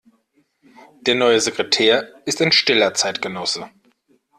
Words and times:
Der 1.01 1.13
neue 1.13 1.39
Sekretär 1.39 2.11
ist 2.25 2.41
ein 2.41 2.51
stiller 2.51 2.95
Zeitgenosse. 2.95 3.69